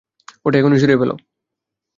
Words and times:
ওটা 0.45 0.57
এখুনি 0.59 0.77
সরিয়ে 0.81 0.99
ফেল। 1.01 1.11